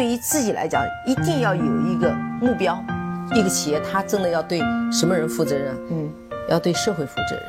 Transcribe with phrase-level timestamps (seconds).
[0.00, 2.10] 对于自己来讲，一定要有一个
[2.40, 2.82] 目标。
[3.36, 4.58] 一个企业，它真的要对
[4.90, 5.76] 什么人负责任？
[5.90, 6.10] 嗯，
[6.48, 7.44] 要对社会负责任，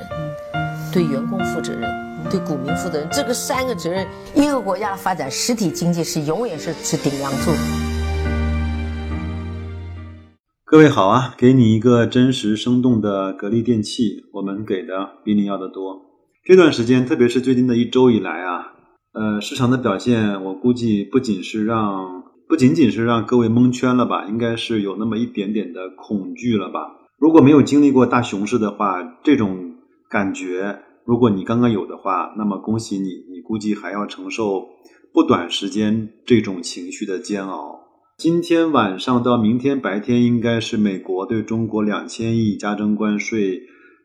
[0.56, 1.90] 嗯，对员工负责任，
[2.30, 3.08] 对股民负责任。
[3.10, 7.52] 这个三个责任，一个国家的发展，实体经济是永远是是顶梁柱。
[10.66, 16.02] 各位好啊，给你一个真实生动的格力电器，我们给的比你要的多。
[16.44, 18.74] 这段时间，特别是最近的一周以来啊，
[19.14, 22.30] 呃，市场的表现，我估计不仅是让。
[22.52, 26.82] 不仅仅是让各位蒙圈了吧，应该是有那么一点点的恐惧了吧。
[27.18, 29.76] 如果没有经历过大熊市的话，这种
[30.10, 34.68] 感觉，如果你刚刚有的话，那么恭喜你，你估计还要承受
[35.14, 37.80] 不短时间这种情绪的煎熬。
[38.18, 43.62] 今天晚上到明天白天，应该是美国对中国两千亿加征关税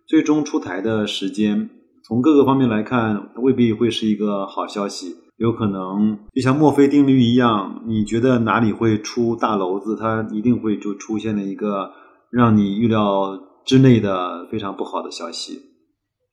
[0.06, 1.68] 最终出台的时间。
[2.04, 5.16] 从各个方面来看，未必会是一个好消息。
[5.36, 11.90] 有可能就像墨菲定律一样，你觉得哪里会出大娄子，它一定会就出现了一个
[12.30, 15.60] 让你预料之内的非常不好的消息。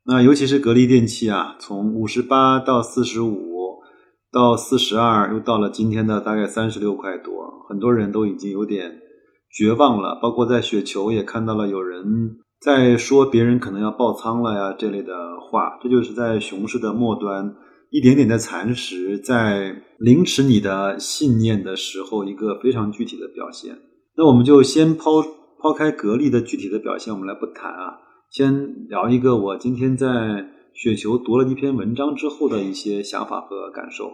[0.05, 3.79] 那尤其是格力电器啊，从五十八到四十五，
[4.31, 8.99] 到四十二，又到了今天的大概三十六块多，很多人都已经有点
[9.51, 10.17] 绝望了。
[10.21, 17.55] 包括在雪球也看到了有人在说别人可能要爆仓了呀这类的话，这就是在熊市的末端。
[17.93, 23.77] 一点点的蚕食在凌迟你的信念的时候，一个非常具体的表现。
[24.17, 25.21] 那我们就先抛
[25.61, 27.99] 抛开格力的具体的表现，我们来不谈啊，
[28.31, 30.07] 先聊一个我今天在
[30.73, 34.09] 雪球读了一篇文章之后的一些想法和感受，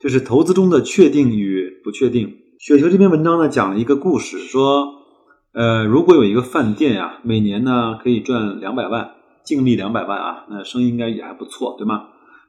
[0.00, 2.34] 就是投资中的确定与不确定。
[2.58, 4.86] 雪球这篇文章呢，讲了一个故事，说，
[5.52, 9.10] 呃，如果有一个饭店呀，每年呢可以赚两百万，
[9.44, 12.06] 净利两百万啊，那生意应该也还不错，对吗？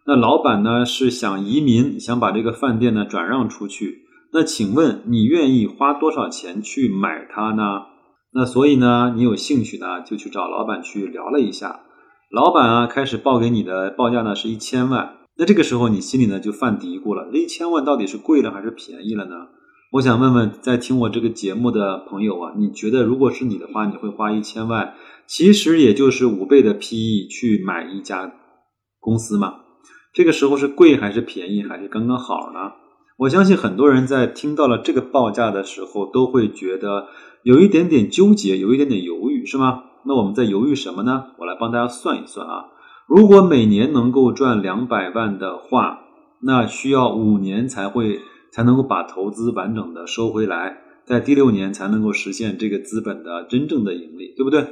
[0.09, 3.99] 那老板呢是想移民，想把这个饭店呢转让出去。
[4.33, 7.83] 那请问你愿意花多少钱去买它呢？
[8.33, 11.81] 那所以呢，你有兴趣呢，就去找老板去聊了一下。
[12.31, 15.17] 老板啊，开始报给你的报价呢是一千万。
[15.37, 19.35] 那这个时候你心里呢就犯嘀咕了：这一千万到底是贵了还是便宜了呢？
[19.91, 24.95] 我想问问在听我这个节目的朋友啊，你觉得如果是你的话，你会花一千万，
[25.27, 28.33] 其实也就是五倍的 PE 去买一家
[28.99, 29.53] 公司吗？
[30.11, 32.73] 这个时候是贵还是便宜还是刚刚好呢？
[33.17, 37.07] 我相信很多人在听到了这个报价的时候，都会觉得
[37.43, 39.83] 有一点点纠结，有一点点犹豫，是吗？
[40.05, 41.25] 那我们在犹豫什么呢？
[41.37, 42.67] 我来帮大家算一算啊。
[43.07, 45.99] 如果每年能够赚两百万的话，
[46.41, 48.19] 那需要五年才会
[48.51, 54.65] 才能够把投资完整的收回来，在第六年才能够实现这个资本的真正的盈利，对不对？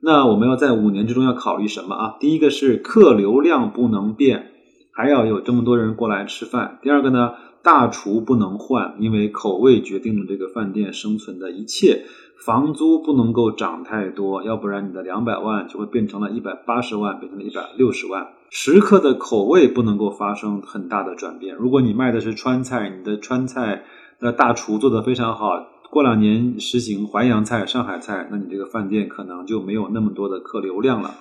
[0.00, 2.16] 那我们要在五年之中要考虑什么啊？
[2.20, 4.52] 第一个是客流量不能变。
[4.98, 6.80] 还要有这么多人过来吃饭。
[6.82, 12.04] 第二个呢，大厨不能换，因为口味决定了这个饭店生存的一切。
[12.44, 18.26] 房租不能够涨太多，要不然你的两百万就会变成了一百八十万，变成了一百六十万。
[18.50, 21.54] 食客的口味不能够发生很大的转变。
[21.54, 23.84] 如果你卖的是川菜，你的川菜
[24.18, 31.14] 的大厨做的非常好，过两年实行淮扬菜、上海菜，那你这个饭店可能就没有那么多的客流量了。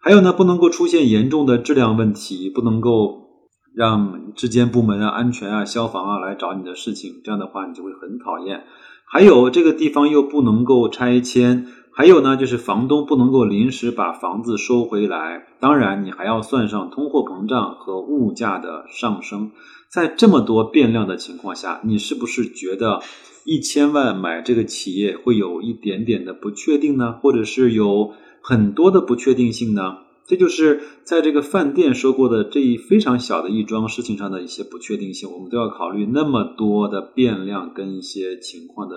[0.00, 3.26] 还有呢，不能够出现严重的质量问题，不能够
[3.74, 8.64] 让质监部门啊、安全啊、消防啊来找你的事情，这样的话你就会很讨厌。
[9.04, 15.46] 还有这个地方又不能够拆迁，还有呢，就是房东不能够临时把房子收回来。
[15.60, 19.50] 当然，你还要算上通货膨胀和物价的上升。
[19.90, 23.00] 在这么多变量的情况下，你是不是觉得
[23.44, 27.14] 一千万买这个企业会有一点点的不确定呢？
[27.20, 28.12] 或者是有？
[28.48, 38.96] 很多的不确定性呢，这就是在这个饭店说过的这一非常小的一桩事情上的一些不确定性，我们都要考虑那么多的变量跟一些情况的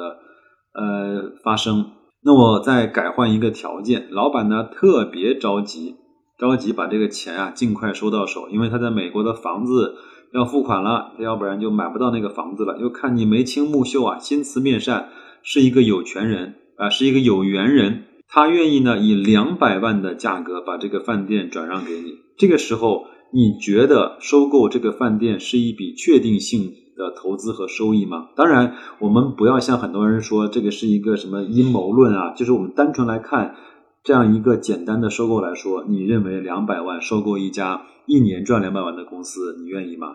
[0.73, 1.87] 呃发生。
[2.23, 5.95] 那我再改换一个条件，老板呢特别着急，
[6.39, 9.95] 着急把这个钱啊尽快收到手，因为他在美国的房子
[10.33, 12.79] 要付款了，要不然就买不到那个房子了。
[12.79, 15.09] 又看你眉清目秀啊，心慈面善，
[15.43, 18.05] 是一个有权人啊，是一个有缘人。
[18.33, 22.13] 他愿意呢，以两百万的价格把这个饭店转让给你。
[22.37, 28.29] 这个时候，你觉得收购这个饭店是一笔确定性的投资和收益吗？
[28.37, 32.33] 当然，我们不要像很多人说这个是一个什么阴谋论啊。
[32.33, 33.55] 就是我们单纯来看
[34.01, 40.07] 这样一个简单的收购来说，你认为两百万收购一家一年赚两百万的公司，你愿意吗？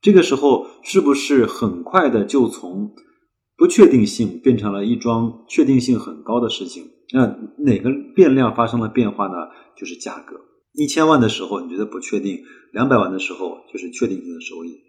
[0.00, 2.92] 这个时候是不是很快的就从
[3.56, 6.84] 不确定性变成了一桩确定性很高的事情？
[7.12, 7.26] 那
[7.58, 9.34] 哪个变量发生了变化呢？
[9.76, 10.40] 就是价格。
[10.72, 12.40] 一千万的时候你觉得不确定，
[12.72, 14.80] 两百万的时候就是确定性的收益。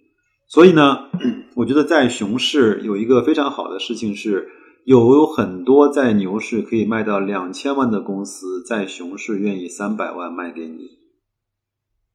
[0.48, 1.10] 所以呢，
[1.56, 4.48] 我觉得在熊市有一个非常好的事情是，
[4.86, 10.90] 有很多在牛市可以卖到两千万的公司，在熊市愿意三百万卖给你。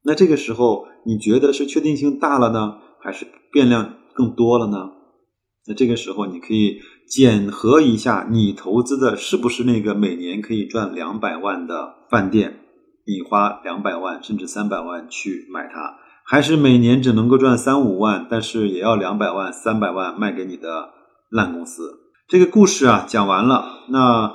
[0.03, 4.91] 那这个时候，你觉得是确定性大了呢，还是变量更多了呢？
[5.67, 12.61] 那这个时候，你可以检核一下，你投资的是不是那个每年可以赚两百万的饭店？
[13.07, 20.91] 你花两百万甚至三百万去买它，还是每年只能够赚三五万，但是也要两百万、三百万卖给你的
[21.31, 21.99] 烂公司？
[22.29, 24.33] 这个故事啊讲完了，那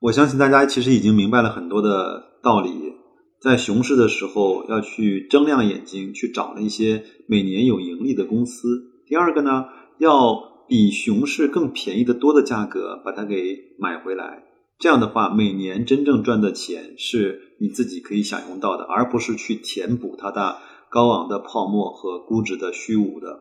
[0.00, 2.94] 我相信大家其实已经明白了很多的道理。
[3.40, 8.82] 在熊市的时候，要去睁亮眼睛去找那些每年有盈利的公司。
[9.06, 9.66] 第二个呢，
[9.98, 14.44] 要比熊市更便宜的多的价格把它给买回来。
[14.78, 20.58] 这样的话，每年真正赚的钱是你自己可以享用到的，而不是去填补它的
[20.88, 23.40] 高昂的泡沫和估值的虚无的。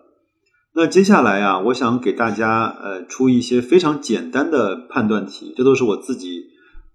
[0.74, 6.46] 那接下来啊，我想给大家呃出一些非常简单的判断题，这都是我自己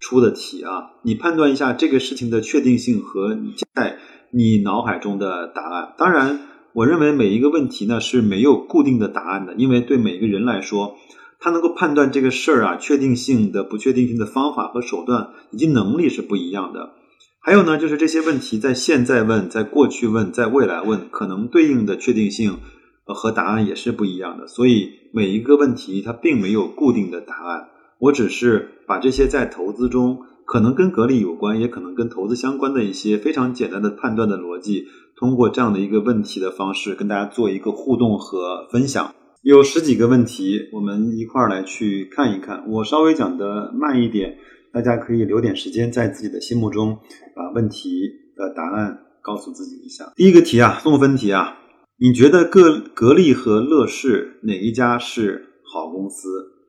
[0.01, 0.91] 出的题啊。
[1.05, 3.99] 你判断一下这个事情的确定性和你在
[4.33, 5.95] 你脑海中的答案。
[5.97, 6.41] 当然，
[6.75, 10.97] 我认为每一个问题呢是没有固定的答案的，因为对每一个人来说。
[11.41, 16.95] 他能够判断这个事儿啊，确定性的、不确定性的方法和手段以及能力是不一样的。
[17.39, 22.61] 还有呢，就是这些问题在现在问、在过去问、在未来问，可能对应的确定性
[23.05, 24.47] 和答案也是不一样的。
[24.47, 27.69] 所以每一个问题它并没有固定的答案。
[27.99, 34.87] 我只是把这些在投资中可能跟格力有关，也可能跟投资相关的一些非常简单的判断的逻辑，
[35.17, 39.15] 通过这样的一个问题的方式跟大家做一个互动和分享。
[39.43, 42.65] 有十几个问题，我们一块儿来去看一看。
[42.69, 44.39] 我稍微讲的慢一点，
[44.73, 46.99] 大家可以留点时间在自己的心目中
[47.37, 48.01] 把问题
[48.37, 50.13] 的答案告诉自己一下。
[50.17, 51.59] 第一个题啊，送分题啊，
[51.99, 56.29] 你觉得格格力和乐视哪一家是好公司？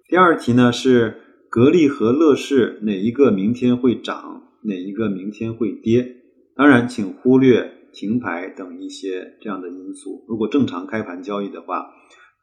[0.10, 1.22] 第二题呢是
[1.56, 6.06] 格力和乐视哪一个明天会涨，哪一个明天会跌？
[6.54, 10.25] 当然，请忽略停牌等一些这样的因素。
[10.28, 11.86] 如果正常开盘交易的话。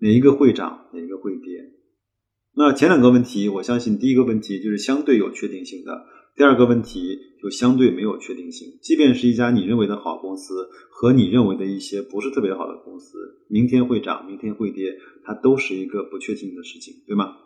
[0.00, 1.73] 哪一个会涨，哪一个会跌？
[2.56, 8.79] 那前两个问题，我相信第一个问题就是相对有确定性的，第二个问题就相对没有确定性。
[8.81, 13.19] 即便是一家你认为的好公司和你认为的一些不是特别好的公司，
[13.50, 17.37] 明天会涨，明天会跌，它都是一个不确定的事情，对吗？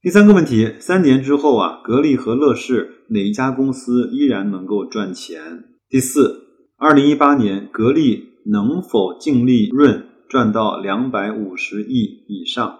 [0.00, 5.64] 第三个问题，三年之后啊，格力和乐视哪一家公司依然能够赚钱？
[5.88, 6.40] 第四，
[6.76, 10.06] 二零一八年格力能否净利润？
[10.28, 12.78] 赚到两百五十亿以上，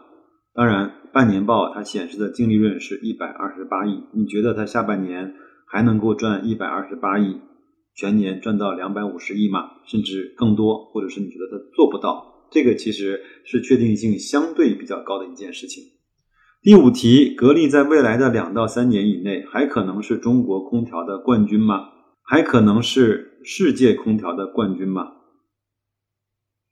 [0.54, 4.04] 当然，半年报它显示的净利润是一百二十八亿。
[4.14, 5.34] 你觉得它下半年
[5.66, 7.40] 还能够赚一百二十八亿，
[7.96, 9.70] 全年赚到两百五十亿吗？
[9.86, 12.46] 甚至更多，或者是你觉得它做不到？
[12.52, 15.82] 这个其实是确定性相对比较高的一件事情。
[16.60, 21.90] 第五题，格力在未来的两到三年以内还可能是中国空调的冠军吗？
[22.24, 25.12] 还可能是世界空调的冠军吗？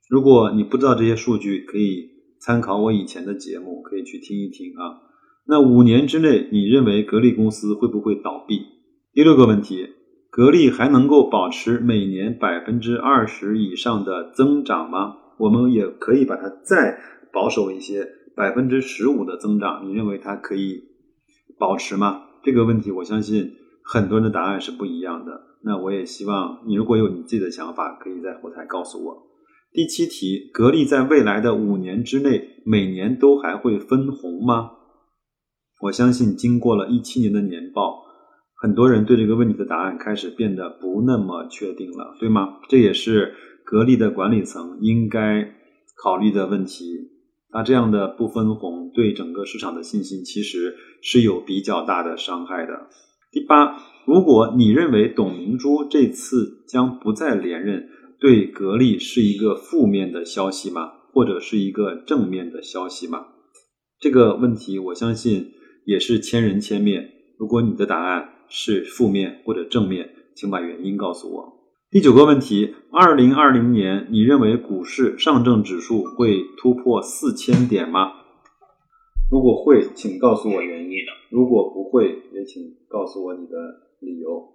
[0.09, 2.09] 如果你不知道这些数据，可以
[2.41, 5.07] 参考我以前的节目，可以去听一听啊。
[5.47, 8.65] 那五年之内，你认为格力公司会不会倒闭？
[9.13, 9.87] 第六个问题，
[10.29, 15.15] 格力还能够保持每年百分之二十以上的增长吗？
[15.39, 16.99] 我们也可以把它再
[17.31, 18.05] 保守一些，
[18.37, 20.83] 百分之十五的增长，你认为它可以
[21.57, 22.21] 保持吗？
[22.43, 23.53] 这个问题，我相信
[23.83, 25.41] 很多人的答案是不一样的。
[25.63, 29.23] 那我也希望你如果有你自己的想法，可以在后台告诉我。
[29.73, 34.69] 第七题，格力在未来的五年之内，每年都还会分红吗？
[35.81, 38.03] 我相信，经过了一七年的年报，
[38.61, 42.59] 很多人对这个问题的答案开始变得不那么确定了，对吗？
[42.69, 43.33] 这也是
[43.65, 45.55] 格力的管理层应该
[46.03, 47.16] 考虑的问题。
[47.57, 52.87] 那这样的不分红，对整个市场的信心其实是有比较大的伤害的。
[53.31, 60.91] 第八，如果你认为董明珠这次将不再连任，对格力是一个负面的消息吗？
[61.11, 63.25] 或者是一个正面的消息吗？
[63.99, 67.09] 这个问题我相信也是千人千面。
[67.39, 71.66] 如果你的答案是负面或者正面，请把原因告诉我。
[71.89, 78.11] 第九个问题：二零二零年，你认为股市上证指数会突破四千点吗？
[79.31, 83.55] 如果会，请告诉我原因；如果不会，也请告诉我你的
[84.01, 84.49] 理由。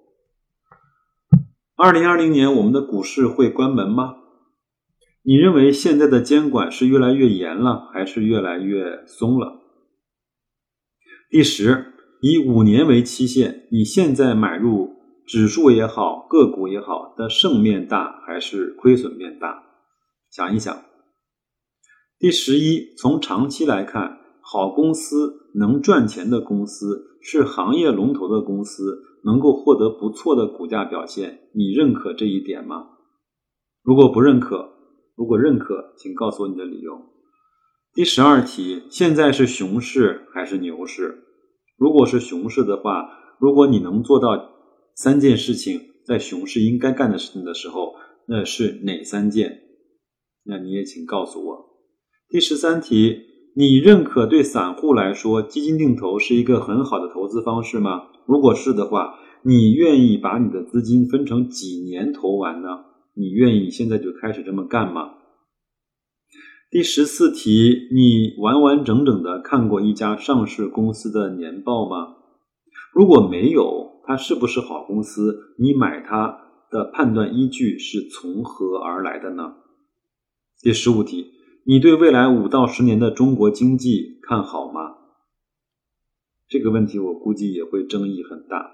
[1.74, 4.16] 二零二零年，我们的股市会关门吗？
[5.22, 9.62] 你认为现在的监管是越来越严了，还是越来越松了？
[11.30, 19.62] 第十，以五年为期限，你现在买入指数也好，个股也好的胜面大还是亏损面大？
[20.30, 20.76] 想一想。
[22.18, 32.88] 第十一，从长期来看，好公司、能赚钱的公司、是行业龙头的公司，能够获得不错的股价表现，你认可这一点吗？
[33.82, 34.70] 如果不认可，
[35.16, 37.00] 如果认可，请告诉我你的理由。
[37.94, 41.24] 第十二题，现在是熊市还是牛市？
[41.76, 44.51] 如果是熊市的话，如果你能做到
[44.94, 47.94] 三件事情，在熊市应该干的事情的时候，
[48.26, 49.60] 那是哪三件？
[50.44, 51.58] 那你也请告诉我。
[52.28, 53.18] 第十三题，
[53.54, 58.08] 你认可对散户来说，基金定投是一个很好的投资方式吗？
[58.26, 62.68] 如果是的话，你愿意把你的资金分成几年投完呢？
[63.14, 65.14] 你愿意现在就开始这么干吗？
[66.70, 72.16] 第十四题，你完完整整的看过一家上市公司的年报吗？
[72.94, 75.54] 如果没有，它是不是好公司？
[75.58, 76.38] 你买它
[76.70, 79.54] 的判断依据是从何而来的呢？
[80.60, 81.32] 第十五题，
[81.66, 84.96] 你对未来五到十年的中国经济看好吗？
[86.48, 88.72] 这个问题我估计也会争议很大。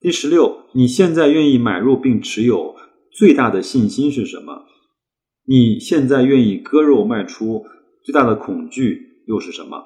[0.00, 2.74] 第十六，你现在愿意买入并持有
[3.12, 4.64] 最大的信心是什么？
[5.44, 7.64] 你现在愿意割肉卖出，
[8.04, 9.84] 最大的恐惧又是什么？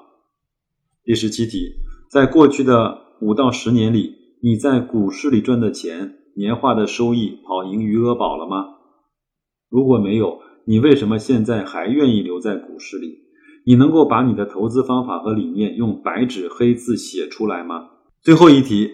[1.03, 1.73] 第十七题，
[2.09, 4.15] 在过去的五到十年里，
[4.47, 8.77] 你在股市里赚的钱，年化的收益跑赢余额宝了吗？
[9.69, 13.17] 如果没有，你为什么现在还愿意留在股市里？
[13.65, 17.89] 你能够把你的投资方法和理念用白纸黑字写出来吗？
[18.21, 18.93] 最后一题，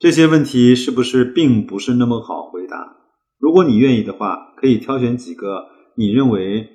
[0.00, 2.96] 这些问题是不是并不是那么好回答？
[3.38, 6.68] 如果你愿意的话，可以挑选几个你认为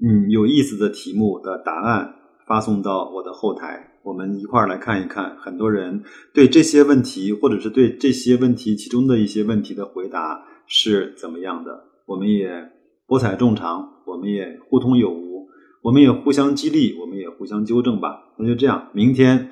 [0.00, 2.14] 嗯有意思的题目的答案
[2.46, 11.84] 发送到我的后台，我们一块儿来看一看，很多人对这些问题或者是对这些问题其中的一些问题的回答是怎么样的？
[12.06, 12.70] 我们也
[13.06, 15.48] 博采众长，我们也互通有无，
[15.82, 18.34] 我们也互相激励，我们也互相纠正吧。
[18.36, 19.50] 那就这样，明天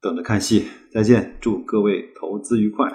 [0.00, 2.90] 等着看戏，再见，祝各位投资愉快。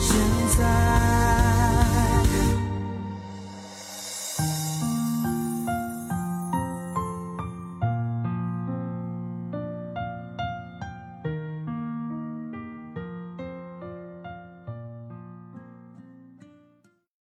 [0.00, 0.16] 现
[0.58, 1.19] 在。